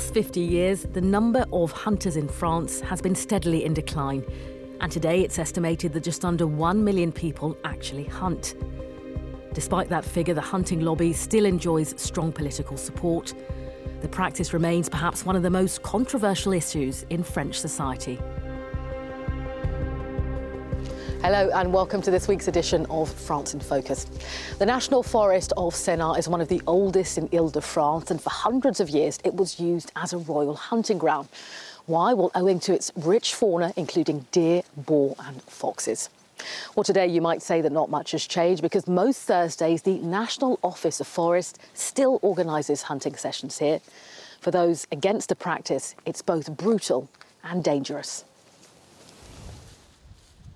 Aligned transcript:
Last 0.00 0.14
50 0.14 0.40
years, 0.40 0.84
the 0.94 1.02
number 1.02 1.44
of 1.52 1.72
hunters 1.72 2.16
in 2.16 2.26
France 2.26 2.80
has 2.80 3.02
been 3.02 3.14
steadily 3.14 3.66
in 3.66 3.74
decline. 3.74 4.24
And 4.80 4.90
today 4.90 5.20
it's 5.20 5.38
estimated 5.38 5.92
that 5.92 6.02
just 6.02 6.24
under 6.24 6.46
1 6.46 6.82
million 6.82 7.12
people 7.12 7.54
actually 7.64 8.04
hunt. 8.04 8.54
Despite 9.52 9.90
that 9.90 10.06
figure, 10.06 10.32
the 10.32 10.40
hunting 10.40 10.80
lobby 10.80 11.12
still 11.12 11.44
enjoys 11.44 11.92
strong 12.00 12.32
political 12.32 12.78
support. 12.78 13.34
The 14.00 14.08
practice 14.08 14.54
remains 14.54 14.88
perhaps 14.88 15.26
one 15.26 15.36
of 15.36 15.42
the 15.42 15.50
most 15.50 15.82
controversial 15.82 16.54
issues 16.54 17.04
in 17.10 17.22
French 17.22 17.60
society. 17.60 18.18
Hello 21.22 21.50
and 21.52 21.70
welcome 21.70 22.00
to 22.00 22.10
this 22.10 22.28
week's 22.28 22.48
edition 22.48 22.86
of 22.88 23.12
France 23.12 23.52
in 23.52 23.60
Focus. 23.60 24.06
The 24.58 24.64
National 24.64 25.02
Forest 25.02 25.52
of 25.54 25.74
Sénart 25.74 26.18
is 26.18 26.28
one 26.28 26.40
of 26.40 26.48
the 26.48 26.62
oldest 26.66 27.18
in 27.18 27.28
Ile-de-France 27.30 28.10
and 28.10 28.22
for 28.22 28.30
hundreds 28.30 28.80
of 28.80 28.88
years 28.88 29.18
it 29.22 29.34
was 29.34 29.60
used 29.60 29.92
as 29.96 30.14
a 30.14 30.18
royal 30.18 30.54
hunting 30.54 30.96
ground. 30.96 31.28
Why? 31.84 32.14
Well, 32.14 32.30
owing 32.34 32.58
to 32.60 32.72
its 32.72 32.90
rich 32.96 33.34
fauna 33.34 33.74
including 33.76 34.24
deer, 34.32 34.62
boar 34.78 35.14
and 35.18 35.42
foxes. 35.42 36.08
Well, 36.74 36.84
today 36.84 37.08
you 37.08 37.20
might 37.20 37.42
say 37.42 37.60
that 37.60 37.70
not 37.70 37.90
much 37.90 38.12
has 38.12 38.26
changed 38.26 38.62
because 38.62 38.88
most 38.88 39.20
Thursdays 39.24 39.82
the 39.82 39.98
National 39.98 40.58
Office 40.62 41.00
of 41.00 41.06
Forest 41.06 41.58
still 41.74 42.18
organises 42.22 42.80
hunting 42.80 43.14
sessions 43.14 43.58
here. 43.58 43.80
For 44.40 44.50
those 44.50 44.86
against 44.90 45.28
the 45.28 45.36
practice, 45.36 45.94
it's 46.06 46.22
both 46.22 46.56
brutal 46.56 47.10
and 47.44 47.62
dangerous. 47.62 48.24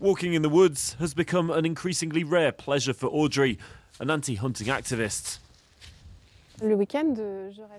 Walking 0.01 0.35
in 0.35 0.43
the 0.43 0.49
woods 0.49 0.97
has 0.99 1.15
become 1.15 1.51
an 1.51 1.65
increasingly 1.65 2.25
rare 2.25 2.53
pleasure 2.53 2.93
for 2.93 3.07
Audrey, 3.07 3.59
an 4.01 4.11
anti 4.11 4.35
hunting 4.35 4.67
activist. 4.67 5.39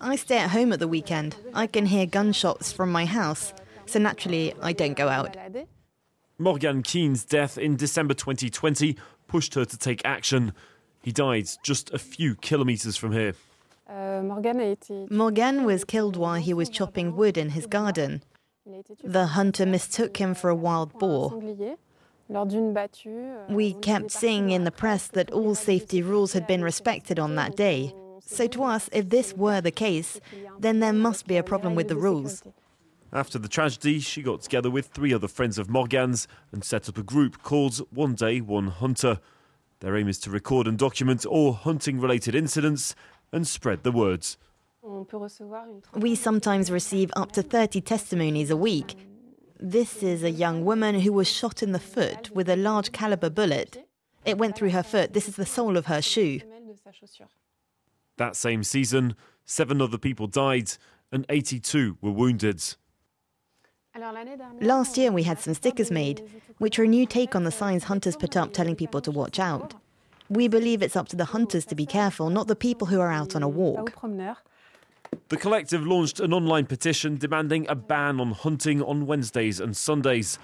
I 0.01 0.15
stay 0.15 0.37
at 0.37 0.49
home 0.51 0.73
at 0.73 0.79
the 0.79 0.87
weekend. 0.87 1.35
I 1.53 1.67
can 1.67 1.85
hear 1.85 2.05
gunshots 2.05 2.71
from 2.71 2.91
my 2.91 3.05
house, 3.05 3.53
so 3.85 3.99
naturally 3.99 4.53
I 4.61 4.73
don't 4.73 4.97
go 4.97 5.09
out. 5.09 5.35
Morgan 6.37 6.83
Keane's 6.83 7.23
death 7.23 7.57
in 7.57 7.75
December 7.75 8.13
2020 8.13 8.97
pushed 9.27 9.53
her 9.53 9.65
to 9.65 9.77
take 9.77 10.01
action. 10.05 10.53
He 11.01 11.11
died 11.11 11.47
just 11.63 11.93
a 11.93 11.99
few 11.99 12.35
kilometres 12.35 12.97
from 12.97 13.11
here. 13.11 13.33
Morgan 13.89 15.63
was 15.63 15.83
killed 15.85 16.17
while 16.17 16.35
he 16.35 16.53
was 16.53 16.69
chopping 16.69 17.15
wood 17.15 17.37
in 17.37 17.49
his 17.49 17.67
garden. 17.67 18.23
The 19.03 19.27
hunter 19.27 19.65
mistook 19.65 20.17
him 20.17 20.33
for 20.33 20.49
a 20.49 20.55
wild 20.55 20.93
boar. 20.93 21.39
We 22.27 23.73
kept 23.73 24.11
seeing 24.11 24.49
in 24.49 24.63
the 24.63 24.71
press 24.71 25.07
that 25.09 25.31
all 25.31 25.55
safety 25.55 26.01
rules 26.01 26.33
had 26.33 26.47
been 26.47 26.63
respected 26.63 27.19
on 27.19 27.35
that 27.35 27.55
day. 27.55 27.93
So, 28.25 28.47
to 28.47 28.63
us, 28.63 28.89
if 28.91 29.09
this 29.09 29.33
were 29.33 29.61
the 29.61 29.71
case, 29.71 30.19
then 30.59 30.79
there 30.79 30.93
must 30.93 31.27
be 31.27 31.37
a 31.37 31.43
problem 31.43 31.75
with 31.75 31.87
the 31.87 31.95
rules. 31.95 32.41
After 33.13 33.37
the 33.37 33.47
tragedy, 33.47 33.99
she 33.99 34.23
got 34.23 34.41
together 34.41 34.69
with 34.71 34.87
three 34.87 35.13
other 35.13 35.27
friends 35.27 35.57
of 35.59 35.69
Morgan's 35.69 36.27
and 36.51 36.63
set 36.63 36.89
up 36.89 36.97
a 36.97 37.03
group 37.03 37.43
called 37.43 37.77
One 37.91 38.15
Day, 38.15 38.41
One 38.41 38.67
Hunter. 38.67 39.19
Their 39.79 39.95
aim 39.95 40.07
is 40.07 40.19
to 40.21 40.31
record 40.31 40.67
and 40.67 40.77
document 40.77 41.25
all 41.25 41.53
hunting 41.53 41.99
related 41.99 42.33
incidents 42.33 42.95
and 43.31 43.47
spread 43.47 43.83
the 43.83 43.91
words. 43.91 44.37
We 45.93 46.15
sometimes 46.15 46.71
receive 46.71 47.11
up 47.15 47.31
to 47.33 47.41
30 47.41 47.81
testimonies 47.81 48.49
a 48.49 48.57
week. 48.57 48.95
This 49.59 50.03
is 50.03 50.23
a 50.23 50.31
young 50.31 50.65
woman 50.65 50.99
who 50.99 51.13
was 51.13 51.29
shot 51.29 51.63
in 51.63 51.71
the 51.71 51.79
foot 51.79 52.29
with 52.31 52.49
a 52.49 52.55
large 52.55 52.91
caliber 52.91 53.29
bullet. 53.29 53.87
It 54.25 54.37
went 54.37 54.55
through 54.55 54.71
her 54.71 54.83
foot. 54.83 55.13
This 55.13 55.27
is 55.27 55.37
the 55.37 55.45
sole 55.45 55.77
of 55.77 55.85
her 55.85 56.01
shoe. 56.01 56.41
That 58.17 58.35
same 58.35 58.63
season, 58.63 59.15
seven 59.45 59.81
other 59.81 59.97
people 59.97 60.27
died 60.27 60.71
and 61.11 61.25
82 61.29 61.97
were 62.01 62.11
wounded. 62.11 62.61
Last 64.59 64.97
year, 64.97 65.11
we 65.11 65.23
had 65.23 65.39
some 65.39 65.53
stickers 65.53 65.89
made, 65.89 66.29
which 66.57 66.77
are 66.77 66.83
a 66.83 66.87
new 66.87 67.05
take 67.05 67.33
on 67.33 67.45
the 67.45 67.51
signs 67.51 67.85
hunters 67.85 68.17
put 68.17 68.35
up 68.35 68.51
telling 68.51 68.75
people 68.75 68.99
to 69.01 69.11
watch 69.11 69.39
out. 69.39 69.73
We 70.29 70.49
believe 70.49 70.81
it's 70.81 70.97
up 70.97 71.07
to 71.09 71.15
the 71.15 71.25
hunters 71.25 71.65
to 71.67 71.75
be 71.75 71.85
careful, 71.85 72.29
not 72.29 72.47
the 72.47 72.55
people 72.57 72.87
who 72.87 72.99
are 72.99 73.11
out 73.11 73.35
on 73.35 73.43
a 73.43 73.47
walk. 73.47 73.93
The 75.29 75.37
collective 75.37 75.85
launched 75.85 76.19
an 76.19 76.33
online 76.33 76.65
petition 76.65 77.17
demanding 77.17 77.67
a 77.67 77.75
ban 77.75 78.19
on 78.19 78.31
hunting 78.31 78.81
on 78.81 79.05
Wednesdays 79.05 79.59
and 79.59 79.75
Sundays. 79.75 80.39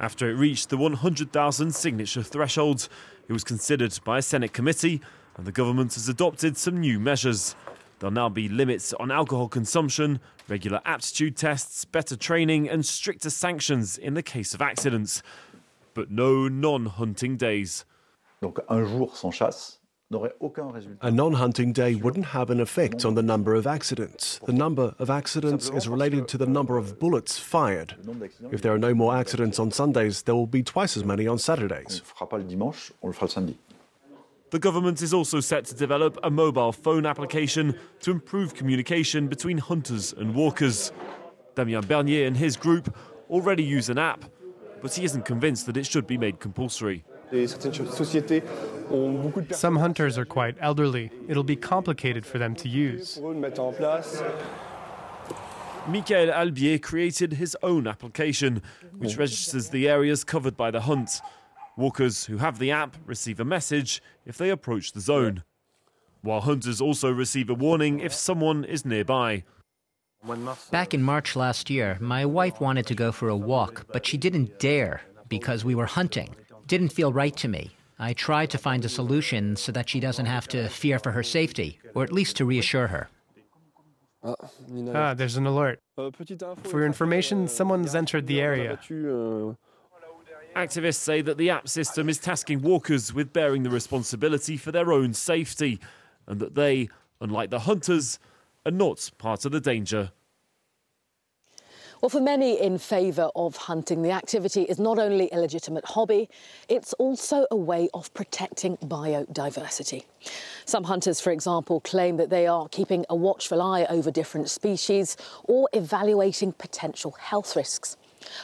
After 0.00 0.28
it 0.28 0.34
reached 0.34 0.68
the 0.68 0.76
100,000 0.76 1.74
signature 1.74 2.22
threshold, 2.22 2.88
it 3.28 3.32
was 3.32 3.44
considered 3.44 3.98
by 4.04 4.18
a 4.18 4.22
Senate 4.22 4.52
committee, 4.52 5.00
and 5.36 5.46
the 5.46 5.52
government 5.52 5.94
has 5.94 6.08
adopted 6.08 6.56
some 6.56 6.80
new 6.80 6.98
measures. 6.98 7.54
There'll 7.98 8.12
now 8.12 8.28
be 8.28 8.48
limits 8.48 8.92
on 8.94 9.12
alcohol 9.12 9.48
consumption, 9.48 10.18
regular 10.48 10.80
aptitude 10.84 11.36
tests, 11.36 11.84
better 11.84 12.16
training, 12.16 12.68
and 12.68 12.84
stricter 12.84 13.30
sanctions 13.30 13.96
in 13.96 14.14
the 14.14 14.22
case 14.22 14.54
of 14.54 14.62
accidents. 14.62 15.22
But 15.94 16.10
no 16.10 16.48
non 16.48 16.86
hunting 16.86 17.36
days. 17.36 17.84
Donc 18.40 18.58
un 18.68 18.84
jour 18.84 19.14
sans 19.14 19.32
chasse. 19.32 19.78
A 21.00 21.10
non 21.10 21.32
hunting 21.34 21.72
day 21.72 21.94
wouldn't 21.94 22.26
have 22.26 22.50
an 22.50 22.60
effect 22.60 23.04
on 23.04 23.14
the 23.14 23.22
number 23.22 23.54
of 23.54 23.66
accidents. 23.66 24.38
The 24.44 24.52
number 24.52 24.94
of 24.98 25.10
accidents 25.10 25.70
is 25.70 25.88
related 25.88 26.28
to 26.28 26.38
the 26.38 26.46
number 26.46 26.76
of 26.76 26.98
bullets 26.98 27.38
fired. 27.38 27.94
If 28.50 28.62
there 28.62 28.72
are 28.72 28.78
no 28.78 28.94
more 28.94 29.14
accidents 29.16 29.58
on 29.58 29.70
Sundays, 29.70 30.22
there 30.22 30.34
will 30.34 30.46
be 30.46 30.62
twice 30.62 30.96
as 30.96 31.04
many 31.04 31.26
on 31.26 31.32
On 31.32 31.38
Saturdays. 31.38 32.00
le 32.00 32.04
fera 32.04 32.26
pas 32.28 32.36
le 32.36 32.44
dimanche, 32.44 32.92
on 33.02 33.08
le 33.08 33.14
fera 33.14 33.24
le 33.24 33.30
samedi. 33.30 33.56
The 34.50 34.58
government 34.58 35.00
is 35.00 35.14
also 35.14 35.40
set 35.40 35.64
to 35.66 35.74
develop 35.74 36.18
a 36.22 36.30
mobile 36.30 36.72
phone 36.72 37.06
application 37.06 37.74
to 38.00 38.10
improve 38.10 38.54
communication 38.54 39.26
between 39.28 39.56
hunters 39.56 40.12
and 40.12 40.34
walkers. 40.34 40.92
Damien 41.54 41.80
Bernier 41.86 42.26
and 42.26 42.36
his 42.36 42.56
group 42.58 42.94
already 43.30 43.62
use 43.62 43.88
an 43.88 43.96
app, 43.96 44.26
but 44.82 44.92
he 44.92 45.04
isn't 45.04 45.24
convinced 45.24 45.64
that 45.66 45.78
it 45.78 45.86
should 45.86 46.06
be 46.06 46.18
made 46.18 46.38
compulsory. 46.38 47.02
Some 49.50 49.76
hunters 49.76 50.18
are 50.18 50.24
quite 50.24 50.56
elderly. 50.60 51.10
It'll 51.28 51.42
be 51.42 51.56
complicated 51.56 52.26
for 52.26 52.38
them 52.38 52.54
to 52.56 52.68
use. 52.68 53.18
Michael 55.88 56.30
Albier 56.30 56.80
created 56.80 57.32
his 57.34 57.56
own 57.62 57.86
application, 57.86 58.62
which 58.98 59.16
registers 59.16 59.70
the 59.70 59.88
areas 59.88 60.22
covered 60.24 60.56
by 60.56 60.70
the 60.70 60.82
hunt. 60.82 61.20
Walkers 61.76 62.26
who 62.26 62.36
have 62.36 62.58
the 62.58 62.70
app 62.70 62.96
receive 63.06 63.40
a 63.40 63.44
message 63.44 64.02
if 64.26 64.36
they 64.36 64.50
approach 64.50 64.92
the 64.92 65.00
zone, 65.00 65.42
while 66.20 66.42
hunters 66.42 66.80
also 66.80 67.10
receive 67.10 67.48
a 67.50 67.54
warning 67.54 67.98
if 67.98 68.12
someone 68.12 68.62
is 68.64 68.84
nearby. 68.84 69.42
Back 70.70 70.94
in 70.94 71.02
March 71.02 71.34
last 71.34 71.68
year, 71.68 71.96
my 72.00 72.24
wife 72.24 72.60
wanted 72.60 72.86
to 72.86 72.94
go 72.94 73.10
for 73.10 73.28
a 73.28 73.36
walk, 73.36 73.86
but 73.92 74.06
she 74.06 74.16
didn't 74.16 74.60
dare 74.60 75.00
because 75.28 75.64
we 75.64 75.74
were 75.74 75.86
hunting. 75.86 76.36
Didn't 76.66 76.90
feel 76.90 77.12
right 77.12 77.36
to 77.36 77.48
me. 77.48 77.70
I 77.98 78.12
tried 78.14 78.50
to 78.50 78.58
find 78.58 78.84
a 78.84 78.88
solution 78.88 79.56
so 79.56 79.70
that 79.72 79.88
she 79.88 80.00
doesn't 80.00 80.26
have 80.26 80.48
to 80.48 80.68
fear 80.68 80.98
for 80.98 81.12
her 81.12 81.22
safety, 81.22 81.78
or 81.94 82.02
at 82.02 82.12
least 82.12 82.36
to 82.36 82.44
reassure 82.44 82.88
her. 82.88 83.08
Ah, 84.24 85.14
there's 85.14 85.36
an 85.36 85.46
alert. 85.46 85.80
For 85.96 86.12
your 86.78 86.86
information, 86.86 87.48
someone's 87.48 87.94
entered 87.94 88.26
the 88.26 88.40
area. 88.40 88.78
Activists 90.56 90.96
say 90.96 91.22
that 91.22 91.38
the 91.38 91.50
app 91.50 91.68
system 91.68 92.08
is 92.08 92.18
tasking 92.18 92.60
walkers 92.62 93.14
with 93.14 93.32
bearing 93.32 93.62
the 93.62 93.70
responsibility 93.70 94.56
for 94.56 94.70
their 94.70 94.92
own 94.92 95.14
safety, 95.14 95.80
and 96.26 96.40
that 96.40 96.54
they, 96.54 96.88
unlike 97.20 97.50
the 97.50 97.60
hunters, 97.60 98.18
are 98.66 98.72
not 98.72 99.10
part 99.18 99.44
of 99.44 99.52
the 99.52 99.60
danger. 99.60 100.12
Well, 102.02 102.10
for 102.10 102.20
many 102.20 102.60
in 102.60 102.78
favour 102.78 103.30
of 103.36 103.56
hunting, 103.56 104.02
the 104.02 104.10
activity 104.10 104.62
is 104.62 104.80
not 104.80 104.98
only 104.98 105.28
a 105.30 105.38
legitimate 105.38 105.84
hobby, 105.84 106.28
it's 106.68 106.92
also 106.94 107.46
a 107.52 107.56
way 107.56 107.88
of 107.94 108.12
protecting 108.12 108.76
biodiversity. 108.78 110.02
Some 110.64 110.82
hunters, 110.82 111.20
for 111.20 111.30
example, 111.30 111.78
claim 111.78 112.16
that 112.16 112.28
they 112.28 112.48
are 112.48 112.66
keeping 112.70 113.06
a 113.08 113.14
watchful 113.14 113.62
eye 113.62 113.86
over 113.88 114.10
different 114.10 114.50
species 114.50 115.16
or 115.44 115.68
evaluating 115.74 116.54
potential 116.54 117.12
health 117.12 117.54
risks. 117.54 117.96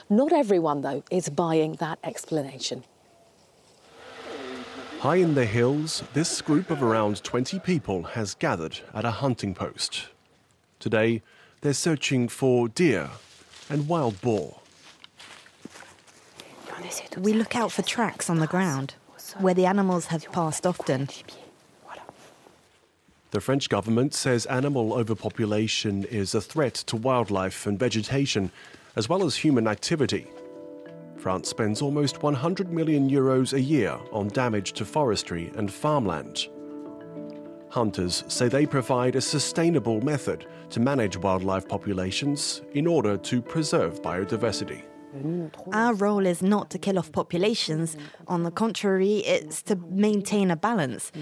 Not 0.08 0.32
everyone, 0.32 0.82
though, 0.82 1.02
is 1.10 1.28
buying 1.28 1.72
that 1.80 1.98
explanation. 2.04 2.84
High 5.00 5.16
in 5.16 5.34
the 5.34 5.46
hills, 5.46 6.04
this 6.14 6.40
group 6.42 6.70
of 6.70 6.80
around 6.80 7.24
20 7.24 7.58
people 7.58 8.04
has 8.04 8.34
gathered 8.34 8.78
at 8.94 9.04
a 9.04 9.10
hunting 9.10 9.52
post. 9.52 10.10
Today, 10.78 11.22
they're 11.62 11.72
searching 11.72 12.28
for 12.28 12.68
deer 12.68 13.10
and 13.68 13.88
wild 13.88 14.20
boar. 14.20 14.60
We 17.18 17.32
look 17.32 17.56
out 17.56 17.72
for 17.72 17.82
tracks 17.82 18.30
on 18.30 18.38
the 18.38 18.46
ground, 18.46 18.94
where 19.38 19.54
the 19.54 19.66
animals 19.66 20.06
have 20.06 20.30
passed 20.32 20.66
often. 20.66 21.08
The 23.30 23.40
French 23.40 23.68
government 23.68 24.14
says 24.14 24.46
animal 24.46 24.94
overpopulation 24.94 26.04
is 26.04 26.34
a 26.34 26.40
threat 26.40 26.74
to 26.86 26.96
wildlife 26.96 27.66
and 27.66 27.78
vegetation, 27.78 28.50
as 28.96 29.08
well 29.08 29.24
as 29.24 29.36
human 29.36 29.66
activity. 29.66 30.28
France 31.16 31.48
spends 31.48 31.82
almost 31.82 32.22
100 32.22 32.72
million 32.72 33.10
euros 33.10 33.52
a 33.52 33.60
year 33.60 33.98
on 34.12 34.28
damage 34.28 34.72
to 34.74 34.84
forestry 34.84 35.52
and 35.56 35.70
farmland. 35.70 36.46
Hunters 37.70 38.24
say 38.28 38.48
they 38.48 38.66
provide 38.66 39.14
a 39.14 39.20
sustainable 39.20 40.00
method 40.00 40.46
to 40.70 40.80
manage 40.80 41.16
wildlife 41.16 41.68
populations 41.68 42.62
in 42.72 42.86
order 42.86 43.16
to 43.16 43.42
preserve 43.42 44.00
biodiversity. 44.02 44.82
Our 45.72 45.94
role 45.94 46.26
is 46.26 46.42
not 46.42 46.70
to 46.70 46.78
kill 46.78 46.98
off 46.98 47.12
populations. 47.12 47.96
On 48.26 48.42
the 48.42 48.50
contrary, 48.50 49.18
it's 49.18 49.62
to 49.62 49.76
maintain 49.76 50.50
a 50.50 50.56
balance. 50.56 51.12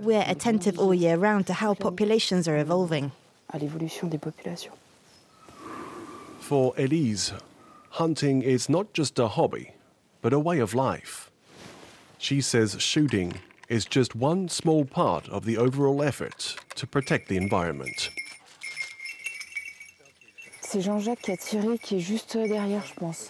We're 0.00 0.24
attentive 0.26 0.78
all 0.78 0.94
year 0.94 1.16
round 1.16 1.46
to 1.48 1.52
how 1.52 1.74
populations 1.74 2.48
are 2.48 2.56
evolving. 2.56 3.12
For 6.40 6.74
Elise, 6.76 7.32
hunting 7.90 8.42
is 8.42 8.68
not 8.68 8.92
just 8.92 9.18
a 9.18 9.28
hobby, 9.28 9.72
but 10.22 10.32
a 10.32 10.38
way 10.38 10.58
of 10.58 10.74
life. 10.74 11.30
She 12.18 12.40
says 12.40 12.76
shooting 12.80 13.34
is 13.68 13.84
just 13.84 14.14
one 14.14 14.48
small 14.48 14.84
part 14.84 15.28
of 15.28 15.44
the 15.44 15.56
overall 15.56 16.02
effort 16.02 16.56
to 16.74 16.86
protect 16.86 17.28
the 17.28 17.36
environment. 17.36 18.10
C'est 20.60 20.80
Jean-Jacques 20.80 21.22
qui 21.22 21.32
a 21.32 21.36
tiré, 21.36 21.78
qui 21.78 21.96
est 21.96 22.00
juste 22.00 22.36
derrière, 22.36 22.84
je 22.84 22.94
pense. 22.94 23.28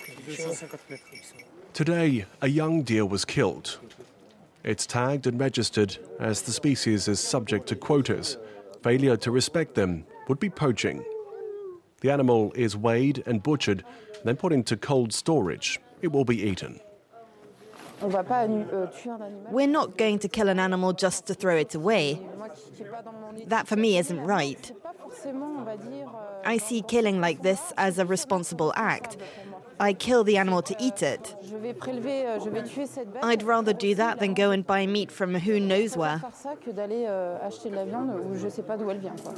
Today, 1.74 2.24
a 2.40 2.48
young 2.48 2.82
deer 2.82 3.04
was 3.04 3.24
killed. 3.24 3.78
It's 4.64 4.86
tagged 4.86 5.26
and 5.26 5.38
registered 5.38 5.98
as 6.20 6.42
the 6.42 6.52
species 6.52 7.06
is 7.06 7.20
subject 7.20 7.66
to 7.68 7.76
quotas. 7.76 8.38
Failure 8.82 9.16
to 9.18 9.30
respect 9.30 9.74
them 9.74 10.04
would 10.28 10.40
be 10.40 10.48
poaching. 10.48 11.04
The 12.00 12.10
animal 12.10 12.52
is 12.54 12.76
weighed 12.76 13.22
and 13.26 13.42
butchered, 13.42 13.84
then 14.24 14.36
put 14.36 14.52
into 14.52 14.76
cold 14.76 15.12
storage. 15.12 15.80
It 16.00 16.12
will 16.12 16.24
be 16.24 16.42
eaten. 16.42 16.80
Euh, 18.04 18.86
We're 19.50 19.66
not 19.66 19.96
going 19.96 20.18
to 20.20 20.28
kill 20.28 20.48
an 20.48 20.58
animal 20.58 20.92
just 20.92 21.26
to 21.26 21.34
throw 21.34 21.56
it 21.56 21.74
away. 21.74 22.20
That 23.48 23.66
for 23.66 23.76
me 23.76 23.98
isn't 23.98 24.20
right. 24.20 24.72
Euh, 25.26 26.42
I 26.44 26.58
see 26.58 26.82
killing 26.82 27.20
like 27.20 27.42
this 27.42 27.72
as 27.76 27.98
a 27.98 28.04
responsible 28.04 28.72
act. 28.76 29.16
I 29.80 29.92
kill 29.92 30.22
the 30.22 30.36
animal 30.36 30.62
to 30.62 30.76
eat 30.78 31.02
it. 31.02 31.34
euh, 31.42 32.38
I'd 33.22 33.42
rather 33.42 33.72
do 33.72 33.94
that 33.96 34.18
than 34.20 34.34
go 34.34 34.50
and 34.52 34.64
buy 34.64 34.86
meat 34.86 35.10
from 35.10 35.34
who 35.34 35.58
knows 35.58 35.96
where. 35.96 36.18
faire 36.20 36.30
ça 36.32 36.54
que 36.56 36.70
d'aller 36.72 37.06
euh, 37.08 37.38
acheter 37.44 37.70
de 37.70 37.76
la 37.76 37.84
viande 37.84 38.10
où 38.24 38.34
je 38.36 38.48
sais 38.48 38.62
pas 38.62 38.76
d'où 38.76 38.88
elle 38.90 39.00
vient. 39.00 39.16
Quoi. 39.22 39.32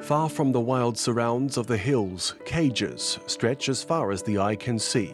Far 0.00 0.28
from 0.30 0.52
the 0.52 0.60
wild 0.60 0.96
surrounds 0.98 1.56
of 1.56 1.66
the 1.66 1.76
hills, 1.78 2.34
cages 2.44 3.18
stretch 3.26 3.68
as 3.68 3.82
far 3.82 4.10
as 4.12 4.22
the 4.22 4.38
eye 4.38 4.54
can 4.56 4.78
see. 4.78 5.12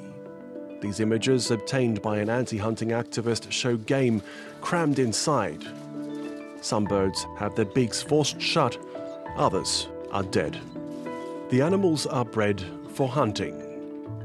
These 0.84 1.00
images, 1.00 1.50
obtained 1.50 2.02
by 2.02 2.18
an 2.18 2.28
anti 2.28 2.58
hunting 2.58 2.90
activist, 2.90 3.50
show 3.50 3.78
game 3.78 4.20
crammed 4.60 4.98
inside. 4.98 5.64
Some 6.60 6.84
birds 6.84 7.26
have 7.38 7.54
their 7.54 7.64
beaks 7.64 8.02
forced 8.02 8.38
shut, 8.38 8.76
others 9.34 9.88
are 10.12 10.24
dead. 10.24 10.60
The 11.48 11.62
animals 11.62 12.04
are 12.04 12.26
bred 12.26 12.62
for 12.90 13.08
hunting. 13.08 13.62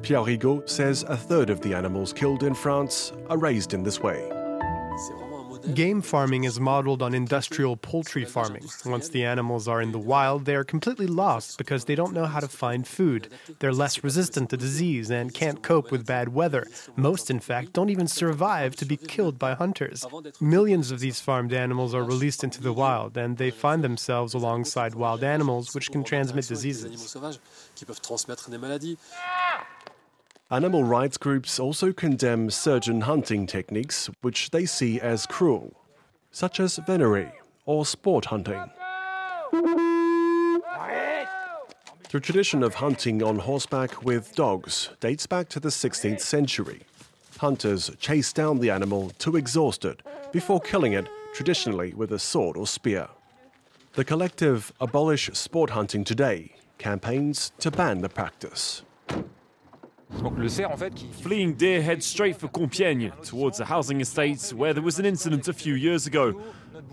Pierre 0.01 0.25
Rigaux 0.25 0.67
says 0.67 1.03
a 1.03 1.15
third 1.15 1.49
of 1.49 1.61
the 1.61 1.73
animals 1.73 2.11
killed 2.11 2.43
in 2.43 2.53
France 2.53 3.13
are 3.29 3.37
raised 3.37 3.73
in 3.73 3.81
this 3.81 4.01
way. 4.01 4.29
Game 5.73 6.01
farming 6.01 6.45
is 6.45 6.59
modeled 6.59 7.01
on 7.01 7.13
industrial 7.13 7.75
poultry 7.77 8.25
farming. 8.25 8.65
Once 8.85 9.09
the 9.09 9.25
animals 9.25 9.67
are 9.67 9.81
in 9.81 9.91
the 9.91 9.99
wild, 9.99 10.45
they 10.45 10.55
are 10.55 10.63
completely 10.63 11.07
lost 11.07 11.57
because 11.57 11.85
they 11.85 11.95
don't 11.95 12.13
know 12.13 12.25
how 12.25 12.39
to 12.39 12.47
find 12.47 12.87
food. 12.87 13.29
They're 13.59 13.73
less 13.73 14.03
resistant 14.03 14.49
to 14.49 14.57
disease 14.57 15.09
and 15.11 15.33
can't 15.33 15.61
cope 15.61 15.91
with 15.91 16.05
bad 16.05 16.29
weather. 16.29 16.65
Most, 16.95 17.29
in 17.29 17.39
fact, 17.39 17.73
don't 17.73 17.89
even 17.89 18.07
survive 18.07 18.75
to 18.77 18.85
be 18.85 18.97
killed 18.97 19.37
by 19.37 19.53
hunters. 19.53 20.05
Millions 20.39 20.91
of 20.91 20.99
these 20.99 21.19
farmed 21.19 21.53
animals 21.53 21.93
are 21.93 22.03
released 22.03 22.43
into 22.43 22.61
the 22.61 22.73
wild, 22.73 23.17
and 23.17 23.37
they 23.37 23.51
find 23.51 23.83
themselves 23.83 24.33
alongside 24.33 24.95
wild 24.95 25.23
animals 25.23 25.75
which 25.75 25.91
can 25.91 26.03
transmit 26.03 26.47
diseases. 26.47 27.15
Animal 30.51 30.83
rights 30.83 31.17
groups 31.17 31.59
also 31.59 31.93
condemn 31.93 32.49
certain 32.49 33.01
hunting 33.01 33.45
techniques 33.45 34.09
which 34.21 34.49
they 34.49 34.65
see 34.65 34.99
as 34.99 35.27
cruel, 35.27 35.79
such 36.31 36.59
as 36.59 36.77
venery 36.87 37.31
or 37.67 37.85
sport 37.85 38.25
hunting. 38.25 38.59
The 42.09 42.19
tradition 42.19 42.63
of 42.63 42.73
hunting 42.73 43.21
on 43.21 43.37
horseback 43.37 44.03
with 44.03 44.33
dogs 44.33 44.89
dates 44.99 45.27
back 45.27 45.49
to 45.49 45.59
the 45.59 45.69
16th 45.69 46.21
century. 46.21 46.81
Hunters 47.37 47.91
chase 47.99 48.33
down 48.33 48.57
the 48.57 48.71
animal 48.71 49.11
to 49.19 49.35
exhaust 49.35 49.85
it 49.85 50.01
before 50.31 50.59
killing 50.59 50.93
it, 50.93 51.07
traditionally 51.35 51.93
with 51.93 52.11
a 52.11 52.17
sword 52.17 52.57
or 52.57 52.65
spear. 52.65 53.07
The 53.93 54.03
collective 54.03 54.73
Abolish 54.81 55.29
Sport 55.33 55.69
Hunting 55.69 56.03
Today 56.03 56.55
campaigns 56.79 57.51
to 57.59 57.69
ban 57.69 58.01
the 58.01 58.09
practice. 58.09 58.81
Fleeing 60.11 61.53
deer 61.53 61.81
head 61.81 62.01
straight 62.03 62.35
for 62.35 62.47
Compiègne, 62.47 63.11
towards 63.23 63.59
a 63.59 63.65
housing 63.65 64.01
estate 64.01 64.51
where 64.55 64.73
there 64.73 64.83
was 64.83 64.99
an 64.99 65.05
incident 65.05 65.47
a 65.47 65.53
few 65.53 65.75
years 65.75 66.07
ago. 66.07 66.41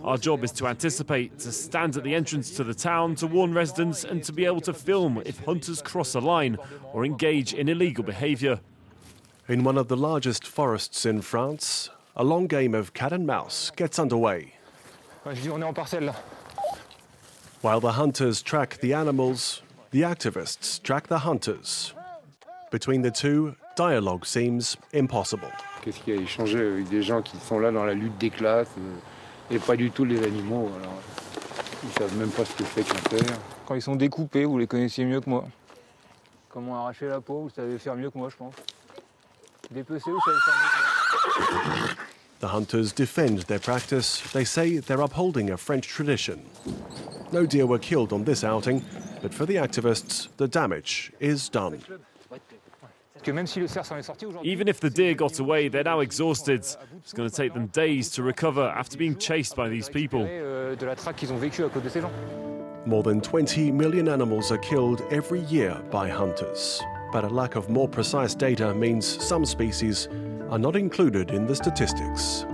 Our 0.05 0.19
job 0.19 0.45
is 0.45 0.53
to 0.53 0.67
anticipate, 0.67 1.39
to 1.41 1.51
stand 1.51 1.97
at 1.97 2.05
the 2.05 2.15
entrance 2.15 2.51
to 2.57 2.65
the 2.65 2.75
town, 2.75 3.15
to 3.17 3.27
warn 3.27 3.55
residents, 3.55 4.05
and 4.05 4.23
to 4.25 4.33
be 4.33 4.45
able 4.45 4.61
to 4.63 4.75
film 4.75 5.23
if 5.25 5.43
hunters 5.45 5.81
cross 5.81 6.15
a 6.15 6.21
line 6.21 6.59
or 6.93 7.05
engage 7.05 7.55
in 7.55 7.69
illegal 7.69 8.05
behaviour. 8.05 8.61
In 9.49 9.65
one 9.65 9.79
of 9.79 9.89
the 9.89 9.97
largest 9.97 10.47
forests 10.47 11.07
in 11.07 11.23
France, 11.23 11.89
a 12.15 12.25
long 12.25 12.47
game 12.47 12.75
of 12.75 12.95
cat 12.95 13.13
and 13.13 13.27
mouse 13.27 13.71
gets 13.71 13.99
underway. 13.99 14.55
While 17.63 17.81
the 17.81 17.93
hunters 17.93 18.43
track 18.43 18.79
the 18.81 18.93
animals, 18.93 19.63
the 19.91 20.03
activists 20.03 20.83
track 20.83 21.07
the 21.07 21.21
hunters. 21.21 21.95
Between 22.77 23.01
the 23.01 23.11
two, 23.11 23.55
dialogue 23.75 24.27
seems 24.27 24.77
impossible. 24.93 25.51
Qu'est-ce 25.81 25.99
qu'il 26.01 26.15
y 26.15 26.19
a 26.19 26.21
échangé 26.21 26.59
avec 26.59 26.91
des 26.91 27.03
gens 27.03 27.23
qui 27.23 27.39
sont 27.39 27.59
là 27.59 27.73
dans 27.73 27.87
la 27.87 27.95
lutte 27.95 28.19
des 28.19 28.29
classes 28.29 28.69
euh, 28.79 29.55
et 29.55 29.59
pas 29.59 29.77
du 29.77 29.91
tout 29.91 30.05
les 30.05 30.23
animaux. 30.23 30.69
Alors, 30.79 31.01
ils 31.83 31.91
savent 31.99 32.15
même 32.19 32.29
pas 32.29 32.45
ce 32.45 32.53
que 32.53 32.65
c'est 32.75 32.83
qu'un 32.83 33.17
cerf. 33.17 33.39
Quand 33.65 33.77
ils 33.77 33.81
sont 33.81 33.97
découpés, 33.97 34.45
vous 34.45 34.59
les 34.59 34.67
connaissiez 34.67 35.07
mieux 35.07 35.23
que 35.23 35.31
moi. 35.31 35.47
Comment 36.51 36.83
arracher 36.83 37.07
la 37.07 37.23
peau, 37.23 37.45
vous 37.45 37.49
savez 37.49 37.79
faire 37.79 37.97
mieux 37.97 38.11
que 38.11 38.19
moi, 38.19 38.29
je 38.29 38.37
pense. 38.37 38.53
Dépecer, 39.71 40.11
vous 40.11 40.21
savez 40.21 40.37
faire 40.45 40.55
mieux 40.61 41.47
que 41.47 41.69
moi. 41.69 41.89
The 42.41 42.55
hunters 42.55 42.93
defend 42.95 43.47
their 43.47 43.61
practice. 43.61 44.23
They 44.35 44.45
say 44.45 44.81
they're 44.81 45.01
upholding 45.01 45.49
a 45.51 45.57
French 45.57 45.89
tradition. 45.89 46.41
No 47.33 47.47
deer 47.47 47.65
were 47.65 47.79
killed 47.79 48.13
on 48.13 48.25
this 48.25 48.45
outing, 48.45 48.85
but 49.23 49.33
for 49.33 49.47
the 49.47 49.57
activists, 49.57 50.29
the 50.37 50.47
damage 50.47 51.11
is 51.21 51.49
done. 51.49 51.81
Even 54.45 54.69
if 54.69 54.81
the 54.81 54.91
deer 54.91 55.15
got 55.15 55.39
away, 55.39 55.69
they're 55.69 55.85
now 55.85 56.01
exhausted. 56.01 56.61
It's 56.99 57.13
going 57.13 57.29
to 57.29 57.35
take 57.35 57.55
them 57.55 57.67
days 57.69 58.11
to 58.11 58.23
recover 58.23 58.73
after 58.77 58.97
being 58.97 59.17
chased 59.17 59.57
by 59.57 59.69
these 59.69 59.89
people. 59.89 60.27
euh, 60.29 60.77
de 60.77 60.87
la 60.87 60.95
traque 60.95 61.17
qu'ils 61.17 61.33
ont 61.33 61.39
vécue 61.39 61.65
à 61.65 61.69
cause 61.69 61.83
de 61.83 61.89
ces 61.89 62.01
gens. 62.01 62.11
More 62.87 63.03
than 63.03 63.21
20 63.21 63.73
million 63.73 64.09
animals 64.09 64.53
are 64.53 64.59
killed 64.59 65.03
every 65.11 65.41
year 65.51 65.77
by 65.91 66.09
hunters. 66.09 66.81
But 67.13 67.25
a 67.25 67.29
lack 67.29 67.57
of 67.57 67.69
more 67.69 67.89
precise 67.89 68.35
data 68.35 68.73
means 68.75 69.05
some 69.05 69.45
species 69.45 70.09
are 70.51 70.59
not 70.59 70.77
included 70.77 71.31
in 71.31 71.47
the 71.47 71.55
statistics. 71.55 72.45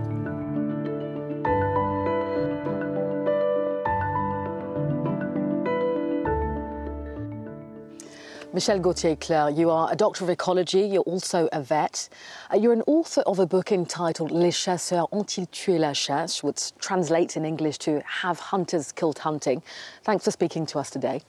Michel 8.54 8.80
Gauthier 8.80 9.16
Clerc, 9.16 9.56
you 9.56 9.70
are 9.70 9.90
a 9.90 9.96
doctor 9.96 10.24
of 10.24 10.28
ecology, 10.28 10.82
you're 10.82 11.00
also 11.04 11.48
a 11.52 11.62
vet. 11.62 12.10
Uh, 12.52 12.58
you're 12.58 12.74
an 12.74 12.82
author 12.86 13.22
of 13.22 13.38
a 13.38 13.46
book 13.46 13.72
entitled 13.72 14.30
Les 14.30 14.50
chasseurs 14.50 15.08
ont-ils 15.10 15.46
tué 15.46 15.78
la 15.78 15.94
chasse, 15.94 16.42
which 16.42 16.76
translates 16.76 17.34
in 17.34 17.46
English 17.46 17.78
to 17.78 18.02
Have 18.04 18.38
Hunters 18.38 18.92
Killed 18.92 19.18
Hunting? 19.20 19.62
Thanks 20.04 20.26
for 20.26 20.30
speaking 20.30 20.66
to 20.66 20.78
us 20.78 20.90
today. 20.90 21.22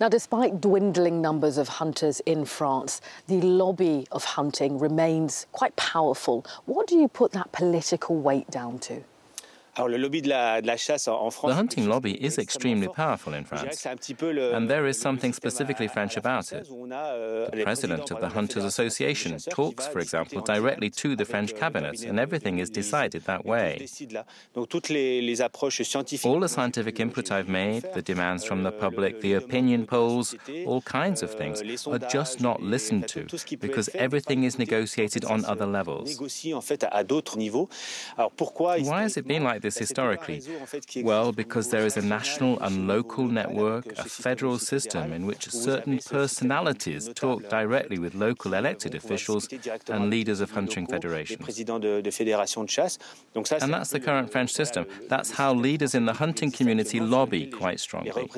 Now, 0.00 0.08
despite 0.08 0.60
dwindling 0.60 1.22
numbers 1.22 1.58
of 1.58 1.68
hunters 1.68 2.18
in 2.26 2.44
France, 2.44 3.00
the 3.28 3.40
lobby 3.42 4.08
of 4.10 4.24
hunting 4.24 4.80
remains 4.80 5.46
quite 5.52 5.76
powerful. 5.76 6.44
What 6.64 6.88
do 6.88 6.96
you 6.96 7.06
put 7.06 7.30
that 7.32 7.52
political 7.52 8.16
weight 8.16 8.50
down 8.50 8.80
to? 8.80 9.04
The 9.76 11.52
hunting 11.54 11.86
lobby 11.86 12.12
is 12.24 12.38
extremely 12.38 12.88
powerful 12.88 13.34
in 13.34 13.44
France, 13.44 13.84
and 13.84 14.70
there 14.70 14.86
is 14.86 14.98
something 14.98 15.34
specifically 15.34 15.86
French 15.86 16.16
about 16.16 16.50
it. 16.52 16.66
The 16.66 17.60
president 17.62 18.10
of 18.10 18.20
the 18.22 18.30
Hunters 18.30 18.64
Association 18.64 19.36
talks, 19.50 19.86
for 19.86 19.98
example, 19.98 20.40
directly 20.40 20.88
to 20.90 21.14
the 21.14 21.26
French 21.26 21.54
cabinet, 21.54 22.02
and 22.04 22.18
everything 22.18 22.58
is 22.58 22.70
decided 22.70 23.24
that 23.24 23.44
way. 23.44 23.86
All 24.54 24.64
the 26.40 26.48
scientific 26.48 26.98
input 26.98 27.30
I've 27.30 27.48
made, 27.48 27.84
the 27.92 28.02
demands 28.02 28.44
from 28.44 28.62
the 28.62 28.72
public, 28.72 29.20
the 29.20 29.34
opinion 29.34 29.84
polls, 29.86 30.34
all 30.64 30.80
kinds 30.80 31.22
of 31.22 31.34
things 31.34 31.86
are 31.86 31.98
just 31.98 32.40
not 32.40 32.62
listened 32.62 33.08
to 33.08 33.26
because 33.58 33.90
everything 33.94 34.44
is 34.44 34.58
negotiated 34.58 35.26
on 35.26 35.44
other 35.44 35.66
levels. 35.66 36.18
Why 38.92 39.02
has 39.02 39.16
it 39.18 39.26
been 39.26 39.44
like 39.44 39.60
this 39.62 39.65
historically? 39.74 40.42
Well, 41.02 41.32
because 41.32 41.70
there 41.70 41.84
is 41.84 41.96
a 41.96 42.02
national 42.02 42.60
and 42.60 42.86
local 42.86 43.26
network, 43.26 43.86
a 43.98 44.04
federal 44.04 44.58
system 44.58 45.12
in 45.12 45.26
which 45.26 45.50
certain 45.50 45.98
personalities 45.98 47.10
talk 47.14 47.48
directly 47.48 47.98
with 47.98 48.14
local 48.14 48.54
elected 48.54 48.94
officials 48.94 49.48
and 49.88 50.10
leaders 50.10 50.40
of 50.40 50.50
hunting 50.50 50.86
federations. 50.86 51.58
And 53.62 53.74
that's 53.74 53.90
the 53.90 54.00
current 54.00 54.30
French 54.30 54.52
system. 54.52 54.86
That's 55.08 55.30
how 55.32 55.54
leaders 55.54 55.94
in 55.94 56.06
the 56.06 56.12
hunting 56.14 56.50
community 56.50 57.00
lobby 57.00 57.46
quite 57.46 57.80
strongly. 57.80 58.28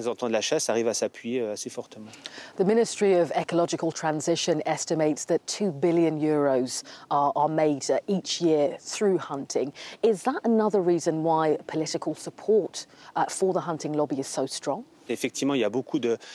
The 2.56 2.64
Ministry 2.64 3.14
of 3.14 3.30
Ecological 3.32 3.92
Transition 3.92 4.62
estimates 4.66 5.25
that 5.26 5.47
2 5.47 5.73
billion 5.73 6.20
euros 6.20 6.82
are, 7.11 7.32
are 7.37 7.49
made 7.49 7.90
uh, 7.90 7.99
each 8.06 8.40
year 8.40 8.76
through 8.80 9.18
hunting. 9.18 9.73
Is 10.02 10.23
that 10.25 10.40
another 10.44 10.80
reason 10.80 11.17
why 11.25 11.58
political 11.66 12.14
support 12.14 12.87
uh, 13.16 13.26
for 13.26 13.52
the 13.52 13.60
hunting 13.60 13.92
lobby 13.92 14.20
is 14.20 14.26
so 14.26 14.46
strong? 14.46 14.84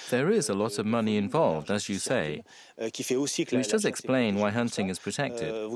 There 0.09 0.31
is 0.31 0.49
a 0.49 0.53
lot 0.53 0.79
of 0.79 0.85
money 0.85 1.17
involved, 1.17 1.69
as 1.71 1.87
you 1.89 1.99
say, 1.99 2.43
Euh, 2.75 2.89
which 3.51 3.67
does 3.69 3.85
explain 3.85 4.35
why 4.39 4.49
hunting 4.49 4.89
is 4.89 4.99
protected. 4.99 5.47
Euh, 5.49 5.69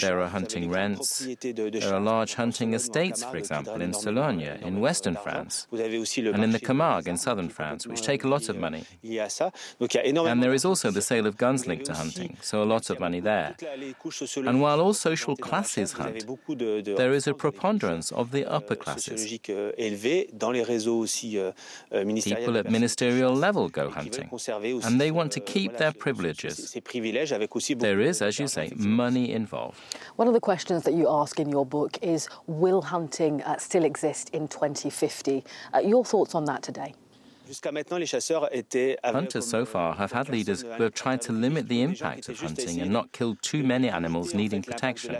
there 0.00 0.20
are 0.20 0.28
hunting 0.28 0.68
rents. 0.70 1.24
There 1.40 1.94
are 1.94 2.00
large 2.00 2.34
hunting 2.34 2.74
estates, 2.74 3.22
for 3.24 3.36
example, 3.36 3.80
in 3.80 3.92
Sologne, 3.92 4.58
in 4.66 4.80
western 4.80 5.16
France, 5.16 5.68
and 5.70 6.44
in 6.44 6.50
the 6.50 6.58
Camargue 6.58 7.06
in 7.08 7.16
southern 7.16 7.48
France, 7.48 7.86
which 7.88 8.02
take 8.02 8.24
a 8.24 8.28
lot 8.28 8.48
of 8.48 8.56
money. 8.58 8.84
And 10.26 10.42
there 10.42 10.52
is 10.54 10.64
also 10.64 10.90
the 10.90 11.00
sale 11.02 11.26
of 11.26 11.36
guns 11.36 11.66
linked 11.66 11.86
to 11.86 11.94
hunting, 11.94 12.36
so 12.42 12.62
a 12.62 12.66
lot 12.66 12.90
of 12.90 12.98
money 12.98 13.20
there. 13.20 13.54
And 14.46 14.60
while 14.60 14.80
all 14.80 14.94
social 14.94 15.36
classes 15.36 15.92
hunt, 15.92 16.26
there 16.96 17.12
is 17.12 17.26
a 17.28 17.34
preponderance 17.34 18.10
of 18.12 18.32
the 18.32 18.44
upper 18.46 18.74
classes. 18.74 19.22
People 21.90 22.56
at 22.56 22.70
ministerial 22.70 23.34
level 23.34 23.68
go 23.68 23.90
hunting, 23.90 24.28
and 24.84 25.00
they 25.00 25.10
want 25.10 25.32
to 25.32 25.40
keep 25.40 25.58
keep 25.58 25.78
their 25.78 25.92
privileges. 25.92 26.76
There 27.78 28.00
is, 28.00 28.22
as 28.22 28.38
you 28.38 28.48
say, 28.48 28.72
money 28.76 29.32
involved. 29.32 29.78
One 30.16 30.28
of 30.28 30.34
the 30.34 30.40
questions 30.40 30.82
that 30.84 30.94
you 30.94 31.06
ask 31.08 31.40
in 31.40 31.48
your 31.48 31.66
book 31.66 31.98
is 32.02 32.28
Will 32.46 32.82
hunting 32.82 33.42
uh, 33.42 33.58
still 33.58 33.84
exist 33.84 34.30
in 34.30 34.48
2050? 34.48 35.44
Uh, 35.74 35.78
your 35.78 36.04
thoughts 36.04 36.34
on 36.34 36.44
that 36.46 36.62
today? 36.62 36.94
Hunters 39.04 39.46
so 39.46 39.64
far 39.64 39.94
have 39.94 40.12
had 40.12 40.28
leaders 40.28 40.62
who 40.62 40.82
have 40.82 40.94
tried 40.94 41.20
to 41.22 41.32
limit 41.32 41.68
the 41.68 41.82
impact 41.82 42.28
of 42.28 42.38
hunting 42.40 42.80
and 42.80 42.90
not 42.90 43.12
kill 43.12 43.36
too 43.36 43.62
many 43.62 43.88
animals 43.88 44.34
needing 44.34 44.62
protection. 44.62 45.16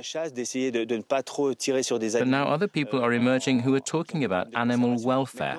But 2.22 2.26
now 2.26 2.48
other 2.48 2.68
people 2.68 3.00
are 3.00 3.12
emerging 3.12 3.60
who 3.60 3.74
are 3.74 3.80
talking 3.80 4.24
about 4.24 4.48
animal 4.54 5.02
welfare. 5.02 5.58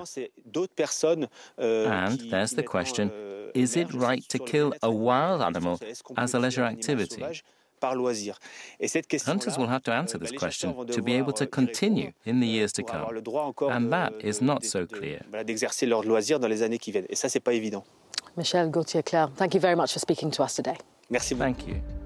And 1.57 2.19
there's 2.31 2.51
the 2.51 2.63
question 2.63 3.11
is 3.55 3.75
it 3.75 3.91
right 3.93 4.23
to 4.29 4.39
kill 4.39 4.73
a 4.83 4.91
wild 4.91 5.41
animal 5.41 5.79
as 6.17 6.33
a 6.33 6.39
leisure 6.39 6.63
activity? 6.63 7.23
Hunters 9.25 9.57
will 9.57 9.67
have 9.67 9.83
to 9.83 9.93
answer 9.93 10.17
this 10.17 10.31
question 10.31 10.87
to 10.87 11.01
be 11.01 11.13
able 11.13 11.33
to 11.33 11.47
continue 11.47 12.11
in 12.25 12.39
the 12.39 12.47
years 12.47 12.71
to 12.73 12.83
come. 12.83 13.05
And 13.71 13.91
that 13.91 14.13
is 14.19 14.41
not 14.41 14.63
so 14.65 14.85
clear. 14.85 15.21
Michel 18.35 18.69
Gauthier 18.69 19.03
Clerc, 19.03 19.35
thank 19.35 19.53
you 19.53 19.59
very 19.59 19.75
much 19.75 19.93
for 19.93 19.99
speaking 19.99 20.31
to 20.31 20.43
us 20.43 20.55
today. 20.55 20.77
Merci 21.09 21.35
Thank 21.35 21.67
you. 21.67 21.98